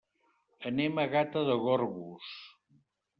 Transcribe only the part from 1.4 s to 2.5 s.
de Gorgos.